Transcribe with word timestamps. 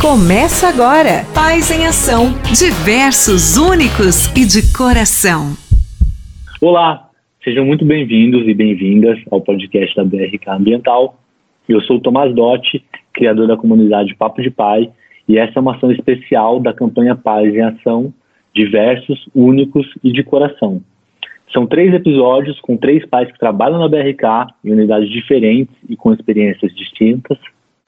Começa 0.00 0.66
agora. 0.66 1.26
Paz 1.34 1.70
em 1.70 1.84
Ação. 1.84 2.32
Diversos, 2.56 3.58
únicos 3.58 4.32
e 4.34 4.46
de 4.46 4.72
coração. 4.74 5.52
Olá, 6.58 7.10
sejam 7.44 7.66
muito 7.66 7.84
bem-vindos 7.84 8.48
e 8.48 8.54
bem-vindas 8.54 9.18
ao 9.30 9.42
podcast 9.42 9.94
da 9.94 10.02
BRK 10.02 10.48
Ambiental. 10.48 11.20
Eu 11.68 11.82
sou 11.82 11.98
o 11.98 12.00
Tomás 12.00 12.34
Dotti, 12.34 12.82
criador 13.12 13.46
da 13.46 13.58
comunidade 13.58 14.14
Papo 14.14 14.40
de 14.40 14.50
Pai, 14.50 14.90
e 15.28 15.36
essa 15.36 15.58
é 15.58 15.60
uma 15.60 15.76
ação 15.76 15.92
especial 15.92 16.58
da 16.60 16.72
campanha 16.72 17.14
Paz 17.14 17.54
em 17.54 17.60
Ação, 17.60 18.10
diversos, 18.54 19.28
únicos 19.34 19.86
e 20.02 20.10
de 20.10 20.22
coração. 20.22 20.80
São 21.52 21.66
três 21.66 21.92
episódios 21.92 22.58
com 22.60 22.74
três 22.74 23.04
pais 23.04 23.30
que 23.30 23.38
trabalham 23.38 23.78
na 23.78 23.86
BRK 23.86 24.54
em 24.64 24.72
unidades 24.72 25.10
diferentes 25.10 25.76
e 25.86 25.94
com 25.94 26.10
experiências 26.10 26.74
distintas 26.74 27.36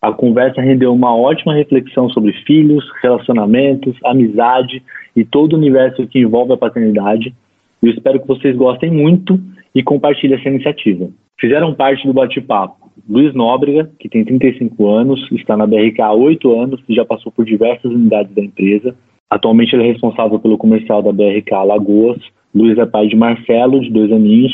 a 0.02 0.12
conversa 0.12 0.60
rendeu 0.60 0.92
uma 0.92 1.16
ótima 1.16 1.54
reflexão 1.54 2.10
sobre 2.10 2.32
filhos, 2.44 2.84
relacionamentos, 3.00 3.96
amizade 4.04 4.82
e 5.14 5.24
todo 5.24 5.52
o 5.52 5.56
universo 5.56 6.06
que 6.08 6.18
envolve 6.18 6.52
a 6.52 6.56
paternidade. 6.56 7.32
Eu 7.80 7.90
espero 7.90 8.20
que 8.20 8.26
vocês 8.26 8.56
gostem 8.56 8.90
muito 8.90 9.40
e 9.72 9.82
compartilhem 9.82 10.36
essa 10.36 10.48
iniciativa. 10.48 11.08
Fizeram 11.40 11.72
parte 11.72 12.06
do 12.06 12.12
bate-papo 12.12 12.82
Luiz 13.08 13.34
Nóbrega, 13.34 13.90
que 13.98 14.08
tem 14.08 14.24
35 14.24 14.88
anos, 14.90 15.20
está 15.32 15.56
na 15.56 15.66
BRK 15.66 16.00
há 16.02 16.12
8 16.12 16.60
anos 16.60 16.80
e 16.88 16.94
já 16.94 17.04
passou 17.04 17.32
por 17.32 17.44
diversas 17.44 17.90
unidades 17.90 18.34
da 18.34 18.42
empresa. 18.42 18.94
Atualmente 19.30 19.74
ele 19.74 19.84
é 19.84 19.92
responsável 19.92 20.38
pelo 20.38 20.58
comercial 20.58 21.02
da 21.02 21.12
BRK 21.12 21.52
Lagoas. 21.64 22.18
Luiz 22.54 22.76
é 22.78 22.84
pai 22.84 23.06
de 23.06 23.16
Marcelo, 23.16 23.80
de 23.80 23.90
dois 23.90 24.12
aninhos. 24.12 24.52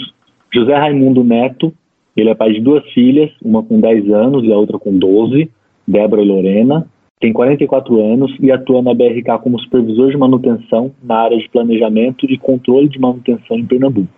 José 0.54 0.74
Raimundo 0.74 1.24
Neto, 1.24 1.74
ele 2.20 2.30
é 2.30 2.34
pai 2.34 2.52
de 2.52 2.60
duas 2.60 2.84
filhas, 2.92 3.30
uma 3.42 3.62
com 3.62 3.80
10 3.80 4.10
anos 4.10 4.44
e 4.44 4.52
a 4.52 4.56
outra 4.56 4.78
com 4.78 4.96
12, 4.96 5.50
Débora 5.86 6.22
e 6.22 6.26
Lorena. 6.26 6.86
Tem 7.20 7.32
44 7.32 8.00
anos 8.00 8.34
e 8.40 8.52
atua 8.52 8.80
na 8.80 8.94
BRK 8.94 9.38
como 9.42 9.58
supervisor 9.60 10.10
de 10.10 10.16
manutenção 10.16 10.92
na 11.02 11.16
área 11.16 11.38
de 11.38 11.48
planejamento 11.48 12.26
e 12.26 12.38
controle 12.38 12.88
de 12.88 12.98
manutenção 12.98 13.58
em 13.58 13.66
Pernambuco. 13.66 14.08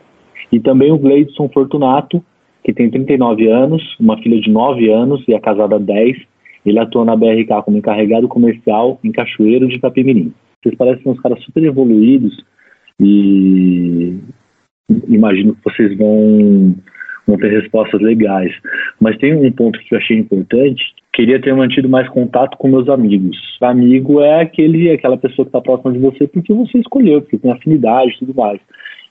E 0.52 0.60
também 0.60 0.92
o 0.92 0.98
Gleidson 0.98 1.48
Fortunato, 1.48 2.22
que 2.62 2.72
tem 2.72 2.90
39 2.90 3.48
anos, 3.48 3.82
uma 3.98 4.18
filha 4.18 4.40
de 4.40 4.50
9 4.50 4.90
anos 4.90 5.24
e 5.26 5.34
é 5.34 5.40
casada 5.40 5.76
há 5.76 5.78
10. 5.78 6.16
Ele 6.66 6.78
atua 6.78 7.04
na 7.04 7.16
BRK 7.16 7.62
como 7.64 7.78
encarregado 7.78 8.28
comercial 8.28 8.98
em 9.02 9.12
Cachoeiro 9.12 9.66
de 9.66 9.76
Itapemirim. 9.76 10.32
Vocês 10.62 10.76
parecem 10.76 11.10
uns 11.10 11.20
caras 11.20 11.42
super 11.42 11.64
evoluídos 11.64 12.36
e 13.00 14.18
imagino 15.08 15.54
que 15.54 15.64
vocês 15.64 15.96
vão 15.96 16.74
vão 17.30 17.38
ter 17.38 17.50
respostas 17.50 18.00
legais. 18.00 18.52
Mas 19.00 19.16
tem 19.18 19.34
um 19.34 19.50
ponto 19.52 19.78
que 19.78 19.94
eu 19.94 19.98
achei 19.98 20.18
importante. 20.18 20.82
Queria 21.12 21.40
ter 21.40 21.54
mantido 21.54 21.88
mais 21.88 22.08
contato 22.08 22.56
com 22.56 22.68
meus 22.68 22.88
amigos. 22.88 23.36
Amigo 23.60 24.20
é 24.20 24.42
aquele, 24.42 24.90
aquela 24.90 25.16
pessoa 25.16 25.44
que 25.44 25.50
está 25.50 25.60
próxima 25.60 25.92
de 25.92 25.98
você 25.98 26.26
porque 26.26 26.52
você 26.52 26.78
escolheu, 26.78 27.20
porque 27.22 27.38
tem 27.38 27.52
afinidade 27.52 28.12
e 28.12 28.18
tudo 28.18 28.34
mais. 28.34 28.60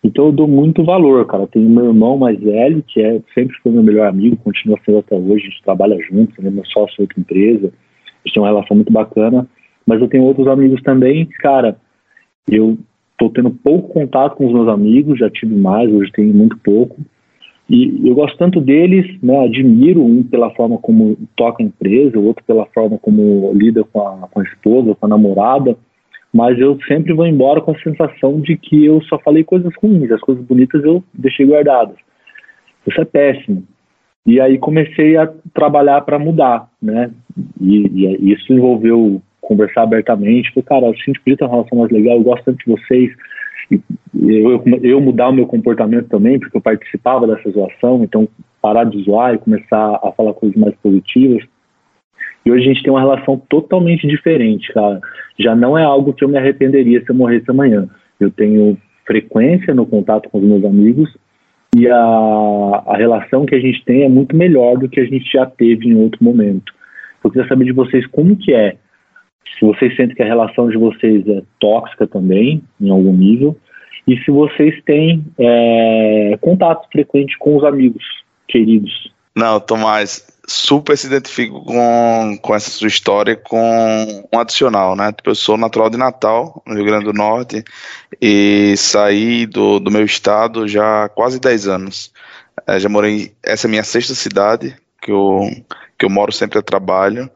Então 0.03 0.28
eu 0.28 0.31
dou 0.31 0.47
muito 0.47 0.84
valor, 0.84 1.25
cara. 1.28 1.47
Tenho 1.47 1.70
meu 1.70 1.86
irmão 1.86 2.17
mais 2.17 2.40
velho, 2.40 2.84
que 2.88 3.02
é, 3.02 3.22
sempre 3.34 3.56
foi 3.62 3.72
meu 3.72 3.84
melhor 3.84 4.08
amigo, 4.08 4.38
continua 4.38 4.80
sendo 4.86 5.00
até 5.00 5.16
hoje, 5.16 5.45
a 5.45 5.50
gente 5.50 5.64
trabalha 5.64 5.97
juntos, 6.09 6.38
ele 6.38 6.47
é 6.47 6.52
meu 6.52 6.66
sócio 6.66 6.95
em 7.00 7.03
outra 7.03 7.20
empresa, 7.20 7.67
a 7.67 8.28
gente 8.28 8.34
tem 8.34 8.42
uma 8.42 8.50
relação 8.50 8.75
muito 8.75 8.92
bacana. 8.92 9.47
Mas 9.86 10.02
eu 10.02 10.08
tenho 10.08 10.23
outros 10.23 10.47
amigos 10.47 10.81
também, 10.84 11.25
cara, 11.25 11.75
eu 12.50 12.78
estou 13.12 13.30
tendo 13.30 13.50
pouco 13.50 13.94
contato 13.94 14.36
com 14.36 14.47
os 14.47 14.53
meus 14.53 14.67
amigos, 14.67 15.20
já 15.20 15.30
tive 15.30 15.56
mais, 15.56 15.92
hoje 15.92 16.12
tenho 16.12 16.34
muito 16.34 16.58
pouco. 16.59 16.95
E 17.70 18.08
eu 18.08 18.16
gosto 18.16 18.36
tanto 18.38 18.59
deles, 18.59 19.06
né, 19.22 19.45
admiro 19.45 20.03
um 20.03 20.23
pela 20.23 20.50
forma 20.56 20.80
como 20.80 21.16
toca 21.36 21.62
a 21.62 21.66
empresa, 21.66 22.17
o 22.17 22.25
outro 22.25 22.44
pela 22.44 22.66
forma 22.67 22.98
como 22.98 23.52
lida 23.53 23.84
com 23.84 24.02
a, 24.02 24.28
com 24.28 24.39
a 24.39 24.44
esposa, 24.44 24.95
com 24.95 25.06
a 25.06 25.09
namorada, 25.09 25.78
mas 26.34 26.59
eu 26.59 26.80
sempre 26.88 27.14
vou 27.14 27.28
embora 27.28 27.62
com 27.62 27.72
a 27.72 27.80
sensação 27.80 28.42
de 28.42 28.58
que 28.58 28.86
eu 28.86 29.02
só 29.03 29.20
falei 29.20 29.44
coisas 29.44 29.72
ruins, 29.81 30.12
as 30.12 30.22
coisas 30.22 30.44
bonitas 30.45 30.84
eu 30.84 31.03
deixei 31.14 31.45
guardadas. 31.45 31.96
Isso 32.88 33.00
é 33.02 33.06
péssimo. 33.06 33.63
E 34.25 34.41
aí 34.41 34.57
comecei 34.57 35.16
a 35.16 35.31
trabalhar 35.53 36.01
para 36.01 36.19
mudar, 36.19 36.69
né? 36.81 37.12
E, 37.62 37.88
e, 37.88 38.34
isso 38.34 38.51
envolveu 38.51 39.22
conversar 39.41 39.84
abertamente, 39.84 40.51
falei, 40.53 40.66
cara, 40.66 40.88
a 40.88 40.94
gente 40.94 41.19
podia 41.19 41.38
ter 41.38 41.46
uma 41.46 41.51
relação 41.51 41.78
mais 41.78 41.91
legal, 41.91 42.18
eu 42.18 42.24
gosto 42.24 42.46
tanto 42.46 42.57
de 42.57 42.72
vocês, 42.72 43.12
eu, 43.72 44.63
eu 44.81 45.02
mudar 45.02 45.30
o 45.30 45.34
meu 45.34 45.46
comportamento 45.46 46.07
também, 46.09 46.40
porque 46.40 46.57
eu 46.57 46.62
participava 46.62 47.28
dessa 47.28 47.50
zoação, 47.52 48.03
então 48.03 48.28
parar 48.62 48.84
de 48.84 49.02
zoar 49.03 49.34
e 49.34 49.40
começar 49.40 50.00
a 50.03 50.12
falar 50.12 50.34
coisas 50.34 50.57
mais 50.59 50.75
positivas. 50.75 51.44
E 52.46 52.52
hoje 52.52 52.63
a 52.63 52.74
gente 52.74 52.84
tem 52.84 52.91
uma 52.91 53.02
relação 53.02 53.38
totalmente 53.50 54.07
diferente, 54.07 54.74
cara. 54.74 55.00
Já 55.38 55.56
não 55.56 55.78
é 55.78 55.84
algo 55.84 56.13
que 56.13 56.24
eu 56.24 56.30
me 56.30 56.38
arrependeria 56.38 57.02
se 57.02 57.09
eu 57.09 57.16
morresse 57.16 57.50
amanhã. 57.50 57.88
Eu 58.19 58.31
tenho 58.31 58.78
frequência 59.06 59.74
no 59.74 59.86
contato 59.86 60.30
com 60.30 60.40
os 60.40 60.44
meus 60.44 60.63
amigos 60.63 61.16
e 61.75 61.88
a, 61.88 61.97
a 62.88 62.96
relação 62.97 63.46
que 63.46 63.56
a 63.56 63.59
gente 63.59 63.84
tem 63.86 64.03
é 64.03 64.09
muito 64.09 64.36
melhor 64.36 64.78
do 64.78 64.90
que 64.90 65.00
a 65.00 65.06
gente 65.06 65.31
já 65.31 65.46
teve 65.46 65.88
em 65.88 65.96
outro 65.96 66.24
momento. 66.24 66.74
Eu 67.24 67.30
queria 67.30 67.47
saber 67.47 67.66
de 67.66 67.74
vocês 67.74 68.06
como 68.07 68.36
que 68.36 68.53
é 68.53 68.78
se 69.59 69.66
vocês 69.66 69.96
sentem 69.96 70.16
que 70.16 70.24
a 70.24 70.25
relação 70.25 70.70
de 70.70 70.78
vocês 70.78 71.28
é 71.28 71.42
tóxica 71.59 72.08
também, 72.08 72.64
em 72.80 72.90
algum 72.90 73.14
nível, 73.14 73.58
e 74.08 74.18
se 74.24 74.31
vocês 74.31 74.81
têm 74.86 75.24
é, 75.38 76.38
contato 76.40 76.88
frequente 76.92 77.38
com 77.38 77.58
os 77.58 77.64
amigos 77.64 78.03
queridos. 78.48 79.12
Não, 79.36 79.59
Tomás, 79.59 80.25
super 80.48 80.98
se 80.98 81.08
identifico 81.08 81.64
com, 81.64 82.38
com 82.42 82.56
essa 82.56 82.72
sua 82.72 82.88
história 82.88 83.36
com 83.36 84.25
um 84.34 84.40
adicional, 84.40 84.96
né? 84.96 85.12
Tipo, 85.12 85.30
eu 85.30 85.36
sou 85.36 85.58
natural 85.58 85.90
de 85.90 85.98
Natal, 85.98 86.64
no 86.66 86.75
Rio 86.75 86.86
Grande 86.86 87.06
do 87.06 87.14
Norte, 87.14 87.64
e 88.19 88.74
saí 88.78 89.46
do, 89.46 89.80
do 89.80 89.92
meu 89.92 90.03
estado 90.03 90.68
já 90.68 91.06
há 91.06 91.09
quase 91.09 91.40
10 91.40 91.68
anos. 91.68 92.12
É, 92.66 92.80
já 92.80 92.90
morei, 92.90 93.34
essa 93.44 93.68
é 93.68 93.69
a 93.69 93.72
minha 93.72 93.84
sexta 93.84 94.16
cidade, 94.16 94.75
que 95.02 95.12
eu, 95.12 95.42
que 95.98 96.06
eu 96.06 96.09
moro 96.09 96.31
sempre 96.31 96.58
a 96.58 96.64
trabalho, 96.64 97.30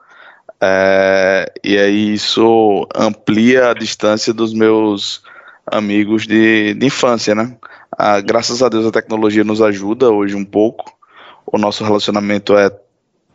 é, 0.66 1.52
e 1.62 1.78
aí 1.78 2.14
isso 2.14 2.88
amplia 2.96 3.72
a 3.72 3.74
distância 3.74 4.34
dos 4.34 4.54
meus 4.54 5.22
amigos 5.66 6.26
de, 6.26 6.74
de 6.74 6.86
infância, 6.86 7.36
né? 7.36 7.58
Ah, 7.98 8.22
graças 8.22 8.64
a 8.64 8.70
Deus 8.70 8.86
a 8.86 8.92
tecnologia 8.92 9.44
nos 9.44 9.62
ajuda 9.62 10.10
hoje 10.10 10.36
um 10.36 10.46
pouco. 10.46 10.98
O 11.46 11.58
nosso 11.58 11.84
relacionamento 11.84 12.56
é 12.58 12.72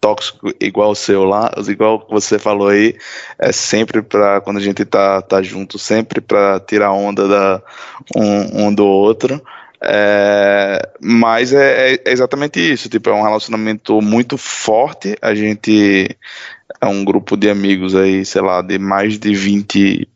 tóxico 0.01 0.51
igual 0.59 0.93
o 0.93 0.95
seu 0.95 1.25
lá, 1.25 1.51
igual 1.69 2.07
você 2.09 2.39
falou 2.39 2.69
aí, 2.69 2.97
é 3.39 3.53
sempre 3.53 4.01
para 4.01 4.41
quando 4.41 4.57
a 4.57 4.63
gente 4.63 4.85
tá, 4.87 5.21
tá 5.21 5.43
junto, 5.43 5.79
sempre 5.79 6.23
para 6.23 6.59
tirar 6.61 6.93
onda 6.93 7.29
da 7.29 7.63
um, 8.17 8.69
um 8.69 8.75
do 8.75 8.87
outro. 8.87 9.43
É, 9.81 10.89
mas 11.01 11.53
é, 11.53 11.95
é, 11.95 12.03
exatamente 12.07 12.59
isso, 12.59 12.89
tipo, 12.89 13.11
é 13.11 13.13
um 13.13 13.23
relacionamento 13.23 14.01
muito 14.01 14.37
forte. 14.37 15.17
A 15.23 15.35
gente 15.35 16.17
é 16.81 16.87
um 16.87 17.05
grupo 17.05 17.37
de 17.37 17.51
amigos 17.51 17.95
aí, 17.95 18.25
sei 18.25 18.43
lá, 18.43 18.63
de 18.63 18.79
mais 18.79 19.19
de 19.19 19.35
20 19.35 20.09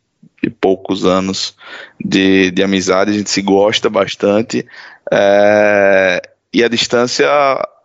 e 0.43 0.51
poucos 0.51 1.05
anos 1.05 1.57
de, 2.05 2.51
de 2.51 2.63
amizade, 2.63 3.11
a 3.11 3.15
gente 3.15 3.31
se 3.31 3.43
gosta 3.43 3.89
bastante. 3.89 4.67
É, 5.11 6.21
e 6.53 6.65
a 6.65 6.69
distância 6.69 7.29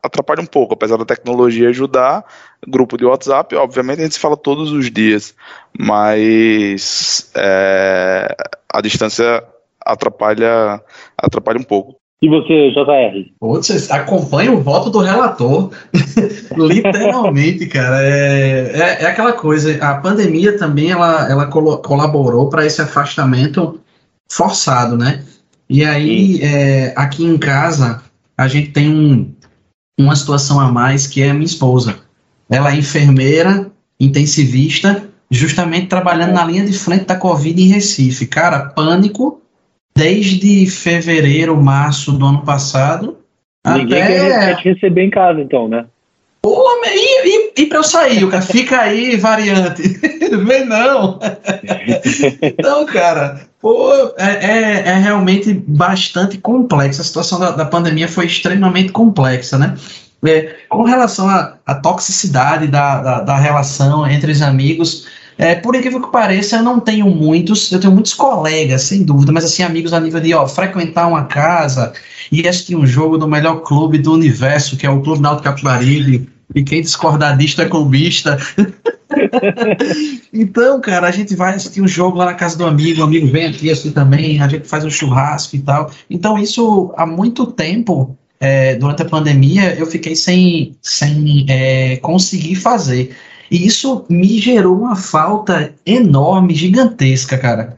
atrapalha 0.02 0.42
um 0.42 0.46
pouco, 0.46 0.74
apesar 0.74 0.98
da 0.98 1.06
tecnologia 1.06 1.70
ajudar. 1.70 2.26
Grupo 2.68 2.98
de 2.98 3.06
WhatsApp, 3.06 3.56
obviamente, 3.56 4.00
a 4.00 4.04
gente 4.04 4.16
se 4.16 4.20
fala 4.20 4.36
todos 4.36 4.72
os 4.72 4.90
dias, 4.90 5.36
mas 5.78 7.32
é, 7.36 8.36
a 8.70 8.82
distância 8.82 9.44
atrapalha, 9.80 10.82
atrapalha 11.18 11.59
um 11.59 11.64
pouco. 11.64 11.96
E 12.19 12.28
você, 12.28 12.72
JR? 12.72 13.31
Você 13.39 13.94
acompanha 13.94 14.51
o 14.51 14.61
voto 14.61 14.89
do 14.89 15.00
relator. 15.00 15.72
Literalmente, 16.57 17.67
cara. 17.67 18.01
É, 18.01 18.72
é, 18.73 19.03
é, 19.03 19.05
aquela 19.05 19.33
coisa. 19.33 19.78
A 19.83 19.95
pandemia 19.95 20.57
também 20.57 20.89
ela, 20.89 21.29
ela 21.29 21.46
colaborou 21.46 22.49
para 22.49 22.66
esse 22.66 22.81
afastamento 22.81 23.79
forçado, 24.28 24.97
né? 24.97 25.23
E 25.69 25.84
aí, 25.84 26.41
é, 26.41 26.93
aqui 26.96 27.23
em 27.23 27.37
casa, 27.37 28.02
a 28.35 28.47
gente 28.47 28.72
tem 28.72 28.90
um, 28.90 29.31
uma 29.99 30.16
situação 30.16 30.59
a 30.59 30.72
mais 30.72 31.05
que 31.05 31.22
é 31.22 31.29
a 31.29 31.34
minha 31.34 31.46
esposa. 31.46 31.99
Ela 32.49 32.72
é 32.73 32.78
enfermeira, 32.78 33.70
intensivista, 33.99 35.08
justamente 35.29 35.87
trabalhando 35.87 36.34
na 36.34 36.46
linha 36.46 36.66
de 36.66 36.73
frente 36.73 37.05
da 37.05 37.16
Covid 37.16 37.61
em 37.61 37.67
Recife. 37.67 38.25
Cara, 38.25 38.70
pânico 38.70 39.41
desde 39.97 40.67
fevereiro, 40.67 41.59
março 41.59 42.11
do 42.11 42.26
ano 42.26 42.44
passado. 42.44 43.17
Ninguém 43.66 44.03
até... 44.03 44.29
quer 44.29 44.55
te 44.58 44.70
receber 44.70 45.03
em 45.03 45.09
casa, 45.09 45.41
então, 45.41 45.67
né? 45.67 45.85
Pô, 46.41 46.64
e, 46.85 47.28
e, 47.28 47.64
e 47.64 47.66
para 47.66 47.79
eu 47.79 47.84
sair, 47.84 48.29
cara, 48.29 48.41
fica 48.41 48.79
aí, 48.79 49.17
variante. 49.17 49.82
Vem 50.46 50.66
não. 50.66 51.20
então, 52.41 52.85
cara, 52.85 53.41
pô, 53.59 53.91
é, 54.17 54.46
é, 54.46 54.84
é, 54.85 54.94
realmente 54.99 55.53
bastante 55.53 56.38
complexa. 56.38 57.02
A 57.02 57.05
situação 57.05 57.40
da, 57.40 57.52
da 57.52 57.66
pandemia 57.66 58.08
foi 58.08 58.28
extremamente 58.28 58.91
complexa, 58.91 59.58
né? 59.58 59.76
É, 60.26 60.55
com 60.70 60.84
relação 60.84 61.28
à, 61.28 61.58
à 61.66 61.76
toxicidade 61.76 62.67
da, 62.67 63.02
da, 63.02 63.22
da, 63.22 63.38
relação 63.38 64.09
entre 64.09 64.32
os 64.32 64.41
amigos, 64.41 65.08
É, 65.37 65.53
por 65.53 65.75
incrível 65.75 66.01
que 66.01 66.11
pareça, 66.11 66.57
eu 66.57 66.63
não 66.63 66.79
tenho 66.79 67.07
muitos, 67.07 67.72
eu 67.72 67.79
tenho 67.79 67.93
muitos 67.93 68.13
colegas, 68.13 68.84
sem 68.84 69.03
dúvida, 69.03 69.31
mas 69.31 69.45
assim, 69.45 69.61
amigos 69.61 69.93
a 69.93 69.99
nível 69.99 70.19
de 70.19 70.34
ó, 70.34 70.47
frequentar 70.47 71.07
uma 71.07 71.25
casa 71.25 71.93
e 72.31 72.47
assistir 72.47 72.75
um 72.75 72.87
jogo 72.87 73.17
do 73.17 73.28
melhor 73.28 73.61
clube 73.61 73.99
do 73.99 74.13
universo, 74.13 74.75
que 74.75 74.85
é 74.85 74.89
o 74.89 75.01
Clube 75.01 75.22
Náutico 75.22 75.43
Capibaribe, 75.43 76.28
e 76.55 76.63
quem 76.63 76.81
discordar 76.81 77.37
disto 77.37 77.61
é 77.61 77.66
clubista. 77.66 78.37
então, 80.34 80.81
cara, 80.81 81.07
a 81.07 81.11
gente 81.11 81.35
vai 81.35 81.53
assistir 81.53 81.81
um 81.81 81.87
jogo 81.87 82.17
lá 82.17 82.25
na 82.25 82.34
casa 82.34 82.57
do 82.57 82.66
amigo, 82.66 83.01
o 83.01 83.03
amigo 83.03 83.28
vem 83.28 83.47
aqui 83.47 83.69
assim 83.69 83.91
também, 83.91 84.41
a 84.41 84.47
gente 84.47 84.67
faz 84.67 84.84
um 84.85 84.89
churrasco 84.89 85.55
e 85.55 85.59
tal. 85.59 85.91
Então, 86.09 86.37
isso 86.37 86.93
há 86.97 87.05
muito 87.05 87.45
tempo, 87.47 88.17
é, 88.39 88.75
durante 88.75 89.01
a 89.01 89.05
pandemia, 89.05 89.75
eu 89.75 89.85
fiquei 89.85 90.16
sem, 90.16 90.75
sem 90.81 91.45
é, 91.49 91.97
conseguir 91.97 92.55
fazer. 92.55 93.16
E 93.49 93.66
isso 93.66 94.05
me 94.09 94.40
gerou 94.40 94.78
uma 94.78 94.96
falta 94.96 95.73
enorme, 95.85 96.53
gigantesca, 96.53 97.38
cara. 97.38 97.78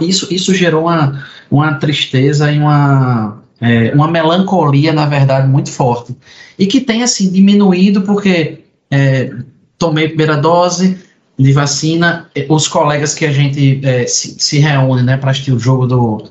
isso, 0.00 0.32
isso 0.32 0.54
gerou 0.54 0.82
uma, 0.82 1.24
uma 1.50 1.74
tristeza 1.74 2.50
e 2.52 2.58
uma, 2.58 3.42
é, 3.60 3.94
uma 3.94 4.08
melancolia, 4.08 4.92
na 4.92 5.06
verdade, 5.06 5.48
muito 5.48 5.70
forte. 5.70 6.16
E 6.58 6.66
que 6.66 6.80
tem, 6.80 7.02
assim, 7.02 7.30
diminuído 7.30 8.02
porque 8.02 8.60
é, 8.90 9.34
tomei 9.78 10.04
a 10.06 10.08
primeira 10.08 10.36
dose 10.36 10.98
de 11.38 11.52
vacina, 11.52 12.30
os 12.48 12.68
colegas 12.68 13.14
que 13.14 13.24
a 13.24 13.32
gente 13.32 13.80
é, 13.84 14.06
se, 14.06 14.36
se 14.38 14.58
reúne, 14.58 15.02
né, 15.02 15.16
para 15.16 15.30
assistir 15.30 15.52
o 15.52 15.58
jogo 15.58 15.86
do, 15.86 16.24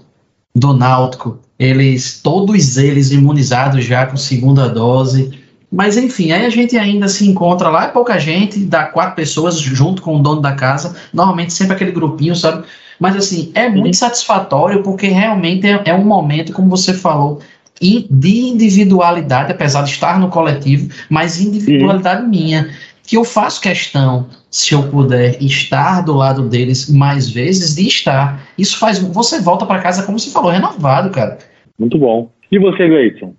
do 0.55 0.73
Náutico, 0.73 1.39
eles, 1.57 2.19
todos 2.21 2.77
eles 2.77 3.11
imunizados 3.11 3.85
já 3.85 4.05
com 4.05 4.17
segunda 4.17 4.67
dose, 4.67 5.40
mas 5.71 5.95
enfim, 5.95 6.31
aí 6.31 6.45
a 6.45 6.49
gente 6.49 6.77
ainda 6.77 7.07
se 7.07 7.27
encontra 7.27 7.69
lá, 7.69 7.85
é 7.85 7.87
pouca 7.87 8.19
gente, 8.19 8.59
dá 8.59 8.83
quatro 8.85 9.15
pessoas 9.15 9.57
junto 9.57 10.01
com 10.01 10.17
o 10.17 10.19
dono 10.21 10.41
da 10.41 10.51
casa, 10.51 10.95
normalmente 11.13 11.53
sempre 11.53 11.75
aquele 11.75 11.91
grupinho, 11.91 12.35
sabe? 12.35 12.65
Mas 12.99 13.15
assim, 13.15 13.51
é 13.55 13.69
muito 13.69 13.85
uhum. 13.85 13.93
satisfatório 13.93 14.83
porque 14.83 15.07
realmente 15.07 15.65
é, 15.65 15.81
é, 15.85 15.93
um 15.93 16.03
momento, 16.03 16.51
como 16.51 16.69
você 16.69 16.93
falou, 16.93 17.39
de 17.81 18.39
individualidade, 18.49 19.51
apesar 19.51 19.83
de 19.83 19.89
estar 19.89 20.19
no 20.19 20.29
coletivo, 20.29 20.93
mas 21.09 21.41
individualidade 21.41 22.23
uhum. 22.23 22.29
minha, 22.29 22.69
que 23.03 23.17
eu 23.17 23.23
faço 23.23 23.59
questão, 23.59 24.27
se 24.51 24.73
eu 24.75 24.83
puder, 24.83 25.41
estar 25.41 26.01
do 26.01 26.13
lado 26.13 26.47
deles 26.47 26.89
mais 26.89 27.29
vezes, 27.29 27.75
de 27.75 27.87
estar. 27.87 28.45
Isso 28.57 28.77
faz. 28.77 28.99
Você 28.99 29.41
volta 29.41 29.65
para 29.65 29.81
casa, 29.81 30.03
como 30.03 30.19
você 30.19 30.29
falou, 30.29 30.51
renovado, 30.51 31.09
cara. 31.09 31.39
Muito 31.79 31.97
bom. 31.97 32.29
E 32.51 32.59
você, 32.59 32.87
Gleison? 32.87 33.33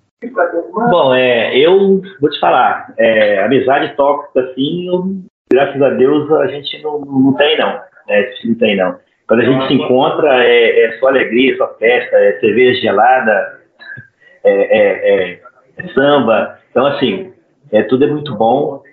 Bom, 0.89 1.13
é, 1.13 1.57
eu 1.57 2.01
vou 2.19 2.29
te 2.29 2.39
falar, 2.39 2.93
é, 2.97 3.43
amizade 3.43 3.95
tóxica, 3.95 4.41
assim, 4.41 4.87
eu, 4.87 5.03
graças 5.51 5.81
a 5.81 5.89
Deus 5.89 6.31
a 6.31 6.47
gente 6.47 6.81
não, 6.81 6.99
não 6.99 7.33
tem, 7.33 7.57
não. 7.57 7.79
É, 8.09 8.33
não 8.45 8.55
tem, 8.55 8.75
não. 8.75 8.97
Quando 9.27 9.39
a 9.41 9.45
gente 9.45 9.67
se 9.67 9.73
encontra, 9.73 10.43
é, 10.43 10.85
é 10.85 10.99
só 10.99 11.07
alegria, 11.07 11.55
só 11.57 11.73
festa, 11.77 12.15
é 12.17 12.39
cerveja 12.39 12.81
gelada, 12.81 13.59
é, 14.43 14.51
é, 14.51 15.33
é, 15.33 15.41
é 15.77 15.87
samba. 15.93 16.59
Então, 16.69 16.85
assim, 16.85 17.31
é, 17.71 17.83
tudo 17.83 18.03
é 18.03 18.07
muito 18.07 18.35
bom. 18.35 18.83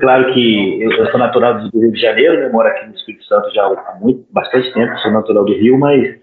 Claro 0.00 0.32
que 0.32 0.82
eu, 0.82 0.92
eu, 0.92 1.06
sou 1.10 1.18
natural 1.18 1.60
do 1.60 1.80
Rio 1.80 1.92
de 1.92 2.00
Janeiro, 2.00 2.38
né, 2.38 2.48
moro 2.48 2.68
aqui 2.68 2.86
no 2.86 2.94
Espírito 2.94 3.24
Santo 3.24 3.50
já 3.52 3.64
há 3.64 3.98
muito, 4.00 4.26
bastante 4.30 4.72
tempo, 4.72 4.96
sou 4.98 5.12
natural 5.12 5.44
do 5.44 5.54
Rio, 5.54 5.78
mas 5.78 6.16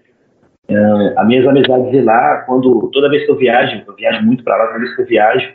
Uh, 0.70 1.18
as 1.18 1.26
minhas 1.26 1.46
amizades 1.46 1.90
de 1.90 2.00
lá, 2.02 2.44
quando 2.46 2.88
toda 2.92 3.10
vez 3.10 3.24
que 3.24 3.30
eu 3.30 3.36
viajo, 3.36 3.82
eu 3.86 3.94
viajo 3.94 4.24
muito 4.24 4.44
para 4.44 4.56
lá, 4.56 4.66
toda 4.68 4.78
vez 4.78 4.94
que 4.94 5.02
eu 5.02 5.06
viajo, 5.06 5.52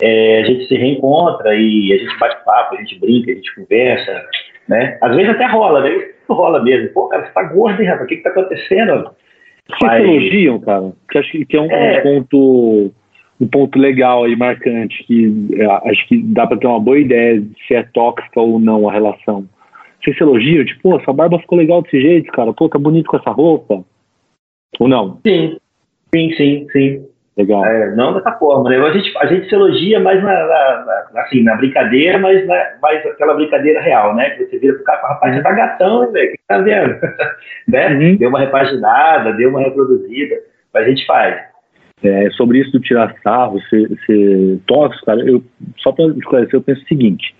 é, 0.00 0.40
a 0.42 0.44
gente 0.44 0.66
se 0.66 0.74
reencontra 0.74 1.54
e 1.54 1.92
a 1.92 1.96
gente 1.96 2.18
bate 2.18 2.44
papo, 2.44 2.74
a 2.74 2.78
gente 2.78 2.98
brinca, 2.98 3.30
a 3.30 3.34
gente 3.34 3.54
conversa, 3.54 4.24
né? 4.68 4.98
Às 5.00 5.14
vezes 5.14 5.30
até 5.30 5.46
rola, 5.46 5.82
né? 5.82 5.90
Isso 5.94 6.32
rola 6.32 6.62
mesmo. 6.62 6.88
Pô, 6.90 7.08
cara, 7.08 7.24
você 7.24 7.32
tá 7.32 7.42
gordo, 7.44 7.80
hein, 7.80 7.88
rapaz? 7.88 8.04
O 8.04 8.08
que 8.08 8.16
que 8.16 8.22
tá 8.22 8.30
acontecendo? 8.30 9.10
Vocês 9.68 9.92
se 9.92 10.02
elogiam, 10.02 10.60
cara? 10.60 10.92
Que 11.10 11.18
acho 11.18 11.30
que, 11.46 11.56
é 11.56 11.60
um, 11.60 11.70
é... 11.70 11.98
um, 11.98 12.02
ponto 12.02 12.94
um 13.40 13.46
ponto 13.46 13.78
legal 13.78 14.28
e 14.28 14.36
marcante 14.36 15.02
que 15.04 15.48
é, 15.54 15.90
acho 15.90 16.06
que 16.08 16.22
dá 16.22 16.46
para 16.46 16.56
ter 16.56 16.66
uma 16.66 16.80
boa 16.80 16.98
ideia 16.98 17.40
de 17.40 17.66
se 17.66 17.74
é 17.74 17.82
tóxica 17.82 18.40
ou 18.40 18.58
não 18.58 18.88
a 18.88 18.92
relação. 18.92 19.46
Vocês 20.02 20.16
se 20.16 20.22
elogiam? 20.22 20.64
Tipo, 20.64 20.90
pô, 20.90 21.00
sua 21.00 21.14
barba 21.14 21.38
ficou 21.38 21.58
legal 21.58 21.80
desse 21.82 22.00
jeito, 22.00 22.30
cara. 22.32 22.52
Pô, 22.52 22.68
tá 22.68 22.78
bonito 22.78 23.06
com 23.06 23.16
essa 23.16 23.30
roupa. 23.30 23.84
Ou 24.78 24.88
não? 24.88 25.20
Sim, 25.26 25.58
sim, 26.14 26.32
sim, 26.36 26.66
sim. 26.72 27.06
Legal. 27.36 27.64
É, 27.64 27.94
não 27.94 28.12
dessa 28.12 28.32
forma, 28.32 28.68
né? 28.68 28.76
A 28.76 28.92
gente, 28.92 29.16
a 29.16 29.26
gente 29.26 29.48
se 29.48 29.54
elogia 29.54 29.98
mais 29.98 30.22
na, 30.22 30.32
na, 30.32 31.06
na 31.14 31.20
assim, 31.22 31.42
na 31.42 31.56
brincadeira, 31.56 32.18
mas 32.18 32.46
na, 32.46 32.72
mais 32.82 33.04
aquela 33.06 33.34
brincadeira 33.34 33.80
real, 33.80 34.14
né? 34.14 34.30
Que 34.30 34.44
você 34.44 34.58
vira 34.58 34.74
pro 34.74 34.84
cara 34.84 35.00
e 35.00 35.08
rapaz, 35.08 35.34
você 35.34 35.42
tá 35.42 35.52
gatão, 35.52 36.12
velho, 36.12 36.28
o 36.28 36.32
que 36.32 36.38
tá 36.46 36.58
vendo? 36.58 36.94
né? 37.68 37.88
Uhum. 37.88 38.16
Deu 38.16 38.28
uma 38.28 38.40
repaginada, 38.40 39.32
deu 39.32 39.48
uma 39.48 39.60
reproduzida, 39.60 40.36
mas 40.74 40.84
a 40.84 40.88
gente 40.90 41.06
faz. 41.06 41.40
É, 42.04 42.28
sobre 42.32 42.58
isso 42.58 42.72
do 42.72 42.80
tirar 42.80 43.14
sarro, 43.22 43.60
ser, 43.70 43.88
ser 44.04 44.58
tóxico, 44.66 45.06
cara, 45.06 45.20
eu, 45.22 45.42
só 45.78 45.92
para 45.92 46.06
esclarecer, 46.06 46.54
eu 46.54 46.62
penso 46.62 46.82
o 46.82 46.88
seguinte: 46.88 47.34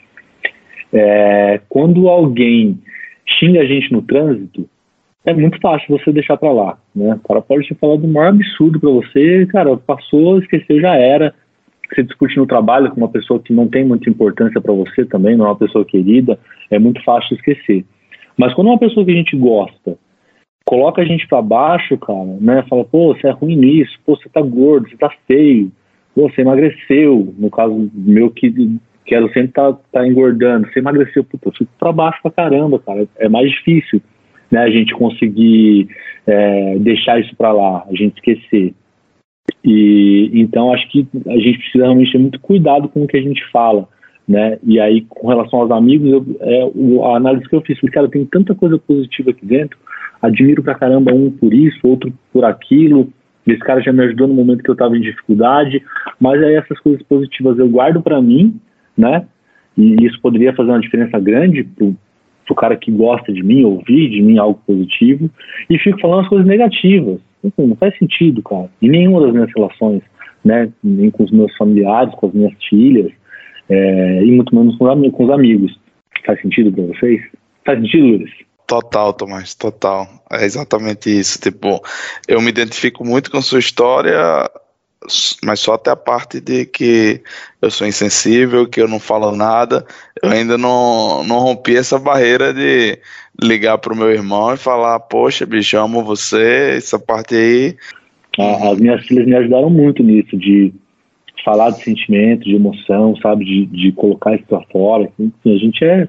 é, 0.91 1.61
quando 1.69 2.09
alguém 2.09 2.81
xinga 3.27 3.61
a 3.61 3.67
gente 3.67 3.93
no 3.93 4.01
trânsito, 4.01 4.67
é 5.25 5.33
muito 5.33 5.61
fácil 5.61 5.87
você 5.89 6.13
deixar 6.13 6.37
para 6.37 6.51
lá, 6.51 6.79
né? 6.95 7.15
O 7.15 7.29
cara 7.29 7.41
pode 7.41 7.67
te 7.67 7.75
falar 7.75 7.97
do 7.97 8.09
maior 8.09 8.29
absurdo 8.29 8.81
para 8.81 8.91
você, 8.91 9.47
cara, 9.47 9.77
passou, 9.77 10.39
esqueceu, 10.39 10.81
já 10.81 10.95
era. 10.95 11.33
Você 11.93 12.03
discute 12.03 12.37
no 12.39 12.47
trabalho 12.47 12.91
com 12.91 12.97
uma 12.97 13.09
pessoa 13.09 13.39
que 13.39 13.53
não 13.53 13.69
tem 13.69 13.85
muita 13.85 14.09
importância 14.09 14.61
para 14.61 14.73
você 14.73 15.05
também, 15.05 15.37
não 15.37 15.45
é 15.45 15.49
uma 15.49 15.59
pessoa 15.59 15.85
querida, 15.85 16.39
é 16.71 16.79
muito 16.79 17.03
fácil 17.05 17.37
esquecer. 17.37 17.85
Mas 18.37 18.55
quando 18.55 18.69
é 18.69 18.71
uma 18.71 18.79
pessoa 18.79 19.05
que 19.05 19.13
a 19.13 19.17
gente 19.17 19.37
gosta, 19.37 19.97
coloca 20.65 21.03
a 21.03 21.05
gente 21.05 21.29
para 21.29 21.43
baixo, 21.43 21.97
cara, 21.99 22.37
né? 22.41 22.65
Fala, 22.69 22.85
pô, 22.85 23.15
você 23.15 23.29
é 23.29 23.31
ruim 23.31 23.57
nisso, 23.57 23.97
pô, 24.05 24.17
você 24.17 24.29
tá 24.29 24.41
gordo, 24.41 24.89
você 24.89 24.97
tá 24.97 25.11
feio, 25.29 25.71
pô, 26.15 26.29
você 26.29 26.41
emagreceu, 26.41 27.33
no 27.39 27.51
caso 27.51 27.91
meu 27.95 28.31
que 28.31 28.53
quero 29.05 29.33
sempre 29.33 29.53
tá, 29.53 29.73
tá 29.93 30.07
engordando, 30.07 30.67
você 30.69 30.81
emagreceu, 30.81 31.23
puta, 31.23 31.49
eu 31.49 31.53
fico 31.53 31.71
pra 31.79 31.93
baixo 31.93 32.19
pra 32.23 32.31
caramba, 32.31 32.79
cara, 32.81 33.07
é 33.19 33.29
mais 33.29 33.51
difícil 33.51 34.03
né, 34.53 34.61
a 34.61 34.71
gente 34.71 34.93
conseguir 34.93 35.89
é, 36.27 36.79
deixar 36.79 37.19
isso 37.19 37.35
para 37.35 37.51
lá, 37.51 37.87
a 37.89 37.95
gente 37.95 38.15
esquecer. 38.17 38.75
E 39.65 40.31
então 40.35 40.73
acho 40.73 40.89
que 40.91 41.09
a 41.27 41.39
gente 41.39 41.59
precisa 41.59 41.85
realmente 41.85 42.13
ter 42.13 42.19
muito 42.19 42.39
cuidado 42.39 42.89
com 42.89 43.03
o 43.03 43.07
que 43.07 43.17
a 43.17 43.23
gente 43.23 43.43
fala, 43.51 43.89
né? 44.29 44.59
E 44.63 44.79
aí 44.79 45.03
com 45.09 45.29
relação 45.29 45.61
aos 45.61 45.71
amigos, 45.71 46.11
eu, 46.11 46.27
é, 46.41 46.63
a 47.07 47.17
análise 47.17 47.49
que 47.49 47.57
eu 47.57 47.63
fiz, 47.63 47.81
cara, 47.91 48.09
tem 48.09 48.27
tanta 48.27 48.55
coisa 48.55 48.79
positiva 48.79 49.31
aqui 49.31 49.45
dentro, 49.47 49.79
admiro 50.21 50.63
pra 50.63 50.75
caramba 50.75 51.15
um 51.15 51.31
por 51.31 51.53
isso, 51.55 51.79
outro 51.85 52.13
por 52.33 52.45
aquilo. 52.45 53.09
Esse 53.47 53.59
cara 53.61 53.81
já 53.81 53.93
me 53.93 54.05
ajudou 54.05 54.29
no 54.29 54.35
momento 54.35 54.63
que 54.63 54.71
eu 54.71 54.75
estava 54.75 54.97
em 54.97 55.01
dificuldade, 55.01 55.83
mas 56.21 56.41
aí 56.43 56.55
essas 56.55 56.79
coisas 56.79 57.03
positivas 57.03 57.59
eu 57.59 57.69
guardo 57.69 58.01
para 58.03 58.23
mim, 58.23 58.61
né? 58.97 59.27
E 59.77 59.97
isso 60.05 60.21
poderia 60.21 60.55
fazer 60.55 60.71
uma 60.71 60.81
diferença 60.81 61.19
grande 61.19 61.67
pro, 62.45 62.55
pro 62.55 62.55
cara 62.55 62.77
que 62.77 62.91
gosta 62.91 63.33
de 63.33 63.43
mim, 63.43 63.65
ouvir 63.65 64.11
de 64.11 64.23
mim 64.23 64.39
algo 64.39 64.61
positivo, 64.67 65.31
e 65.69 65.79
fico 65.79 66.01
falando 66.01 66.23
as 66.23 66.29
coisas 66.29 66.47
negativas. 66.47 67.21
Assim, 67.45 67.67
não 67.67 67.77
faz 67.77 67.97
sentido, 67.99 68.43
cara. 68.43 68.71
Em 68.81 68.89
nenhuma 68.89 69.21
das 69.21 69.33
minhas 69.33 69.51
relações, 69.55 70.03
né? 70.45 70.71
Nem 70.83 71.11
com 71.11 71.25
os 71.25 71.31
meus 71.31 71.55
familiares, 71.57 72.15
com 72.15 72.27
as 72.27 72.33
minhas 72.33 72.55
filhas, 72.69 73.13
é, 73.69 74.25
e 74.25 74.31
muito 74.31 74.55
menos 74.55 74.77
com, 74.77 75.11
com 75.11 75.25
os 75.25 75.31
amigos. 75.31 75.79
Faz 76.25 76.41
sentido 76.41 76.73
para 76.73 76.85
vocês? 76.85 77.21
Faz 77.65 77.81
sentido, 77.81 78.07
Luiz? 78.07 78.31
Total, 78.67 79.13
Tomás, 79.13 79.55
total. 79.55 80.07
É 80.31 80.45
exatamente 80.45 81.11
isso. 81.11 81.39
Tipo, 81.41 81.81
eu 82.29 82.41
me 82.41 82.49
identifico 82.49 83.05
muito 83.05 83.31
com 83.31 83.43
sua 83.43 83.59
história, 83.59 84.49
mas 85.45 85.61
só 85.61 85.75
até 85.75 85.91
a 85.91 85.97
parte 85.97 86.41
de 86.41 86.65
que 86.67 87.21
eu 87.61 87.71
sou 87.71 87.87
insensível, 87.87 88.69
que 88.69 88.81
eu 88.81 88.89
não 88.89 88.99
falo 88.99 89.35
nada, 89.35 89.85
eu 90.23 90.31
ainda 90.31 90.57
não, 90.57 91.25
não 91.25 91.39
rompi 91.39 91.77
essa 91.77 91.99
barreira 91.99 92.53
de 92.53 92.99
ligar 93.41 93.79
pro 93.79 93.97
meu 93.97 94.11
irmão 94.11 94.53
e 94.53 94.57
falar, 94.57 95.01
poxa, 95.01 95.47
bicho, 95.47 95.77
amo 95.77 96.03
você, 96.03 96.75
essa 96.77 96.99
parte 96.99 97.35
aí. 97.35 97.77
As 98.39 98.79
minhas 98.79 99.05
filhas 99.07 99.27
me 99.27 99.35
ajudaram 99.35 99.71
muito 99.71 100.03
nisso, 100.03 100.37
de 100.37 100.73
falar 101.45 101.71
de 101.71 101.83
sentimento, 101.83 102.45
de 102.45 102.55
emoção, 102.55 103.17
sabe, 103.17 103.45
de, 103.45 103.67
de 103.67 103.93
colocar 103.93 104.35
isso 104.35 104.45
pra 104.47 104.63
fora. 104.73 105.11
A 105.19 105.49
gente 105.49 105.85
é. 105.85 106.09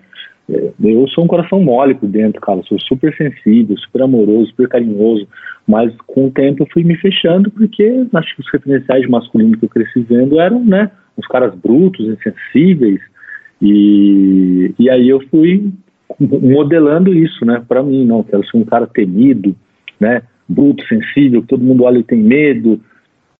Eu 0.49 1.07
sou 1.07 1.23
um 1.23 1.27
coração 1.27 1.61
mole 1.61 1.95
por 1.95 2.09
dentro, 2.09 2.41
cara. 2.41 2.61
Sou 2.63 2.79
super 2.79 3.15
sensível, 3.15 3.77
super 3.77 4.01
amoroso, 4.01 4.49
super 4.49 4.67
carinhoso. 4.67 5.27
Mas 5.65 5.95
com 6.05 6.27
o 6.27 6.31
tempo 6.31 6.63
eu 6.63 6.67
fui 6.71 6.83
me 6.83 6.97
fechando 6.97 7.49
porque 7.49 8.05
acho 8.13 8.35
que 8.35 8.41
os 8.41 8.51
referenciais 8.51 9.07
masculinos 9.07 9.57
que 9.57 9.65
eu 9.65 9.69
cresci 9.69 10.01
vendo 10.01 10.39
eram, 10.39 10.63
né, 10.63 10.91
os 11.17 11.25
caras 11.27 11.55
brutos, 11.55 12.05
insensíveis. 12.07 12.99
E, 13.61 14.73
e 14.77 14.89
aí 14.89 15.07
eu 15.07 15.21
fui 15.29 15.71
modelando 16.19 17.13
isso, 17.13 17.45
né, 17.45 17.63
para 17.65 17.81
mim, 17.81 18.05
não, 18.05 18.23
quero 18.23 18.45
ser 18.45 18.57
um 18.57 18.65
cara 18.65 18.85
temido, 18.85 19.55
né, 19.99 20.21
bruto, 20.47 20.85
sensível, 20.87 21.41
que 21.41 21.47
todo 21.47 21.63
mundo 21.63 21.85
olha 21.85 21.99
e 21.99 22.03
tem 22.03 22.19
medo. 22.19 22.81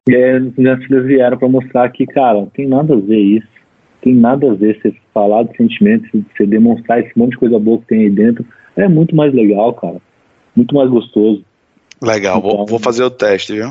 E 0.08 0.16
aí 0.16 0.52
minhas 0.58 0.84
filhas 0.86 1.06
vieram 1.06 1.38
para 1.38 1.50
mostrar 1.50 1.90
que, 1.90 2.06
cara, 2.06 2.40
não 2.40 2.48
tem 2.48 2.68
nada 2.68 2.94
a 2.94 2.98
ver 2.98 3.20
isso. 3.20 3.48
Tem 4.04 4.14
nada 4.14 4.52
a 4.52 4.54
ver 4.54 4.80
você 4.82 4.94
falar 5.14 5.44
de 5.44 5.56
sentimentos, 5.56 6.10
você 6.36 6.46
demonstrar 6.46 7.00
esse 7.00 7.18
monte 7.18 7.32
de 7.32 7.38
coisa 7.38 7.58
boa 7.58 7.80
que 7.80 7.88
tem 7.88 8.02
aí 8.02 8.10
dentro. 8.10 8.46
É 8.76 8.88
muito 8.88 9.16
mais 9.16 9.34
legal, 9.34 9.74
cara. 9.74 9.98
Muito 10.56 10.76
mais 10.76 10.90
gostoso. 10.90 11.44
Legal, 12.02 12.40
então, 12.40 12.50
vou, 12.50 12.66
vou 12.66 12.80
fazer 12.80 13.04
o 13.04 13.10
teste, 13.10 13.54
viu? 13.54 13.70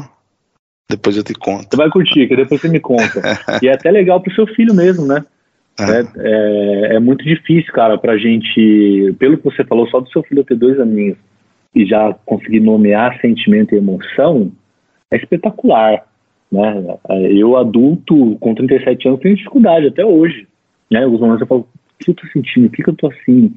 Depois 0.90 1.16
eu 1.16 1.22
te 1.22 1.34
conto. 1.34 1.68
Você 1.70 1.76
vai 1.76 1.90
curtir, 1.90 2.26
que 2.26 2.36
depois 2.36 2.60
você 2.60 2.68
me 2.68 2.80
conta. 2.80 3.20
e 3.62 3.68
é 3.68 3.72
até 3.72 3.90
legal 3.90 4.20
pro 4.20 4.34
seu 4.34 4.46
filho 4.46 4.74
mesmo, 4.74 5.06
né? 5.06 5.24
É. 5.78 5.84
É, 5.84 6.04
é, 6.16 6.96
é, 6.96 7.00
muito 7.00 7.24
difícil, 7.24 7.72
cara, 7.72 7.96
pra 7.96 8.18
gente, 8.18 9.14
pelo 9.18 9.36
que 9.38 9.44
você 9.44 9.64
falou, 9.64 9.86
só 9.88 10.00
do 10.00 10.10
seu 10.10 10.22
filho 10.22 10.44
ter 10.44 10.56
dois 10.56 10.78
aninhos 10.78 11.16
e 11.74 11.86
já 11.86 12.14
conseguir 12.26 12.60
nomear 12.60 13.18
sentimento 13.20 13.74
e 13.74 13.78
emoção, 13.78 14.52
é 15.10 15.16
espetacular. 15.16 16.04
Né? 16.52 16.98
Eu, 17.30 17.56
adulto, 17.56 18.36
com 18.38 18.54
37 18.54 19.08
anos, 19.08 19.20
tenho 19.20 19.36
dificuldade 19.36 19.86
até 19.86 20.04
hoje. 20.04 20.46
Né? 20.90 21.02
Alguns 21.02 21.20
momentos 21.20 21.40
eu 21.40 21.46
falo, 21.46 21.60
o 21.62 22.04
que 22.04 22.10
eu 22.10 22.14
tô 22.14 22.26
sentindo? 22.28 22.68
Por 22.68 22.76
que, 22.76 22.82
que 22.82 22.90
eu 22.90 22.96
tô 22.96 23.06
assim? 23.08 23.54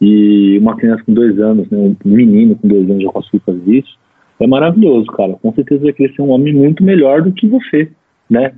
E 0.00 0.56
uma 0.58 0.74
criança 0.74 1.04
com 1.04 1.12
dois 1.12 1.38
anos, 1.38 1.68
né? 1.68 1.78
um 1.78 1.96
menino 2.06 2.56
com 2.56 2.66
dois 2.66 2.88
anos 2.88 3.02
já 3.02 3.10
conseguiu 3.10 3.42
fazer 3.44 3.78
isso, 3.78 3.98
é 4.40 4.46
maravilhoso, 4.46 5.06
cara. 5.08 5.34
Com 5.34 5.52
certeza 5.52 5.82
vai 5.82 5.92
crescer 5.92 6.22
um 6.22 6.30
homem 6.30 6.54
muito 6.54 6.82
melhor 6.82 7.20
do 7.20 7.30
que 7.30 7.46
você, 7.46 7.90
né? 8.30 8.54